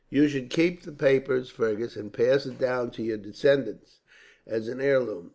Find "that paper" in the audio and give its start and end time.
0.81-1.39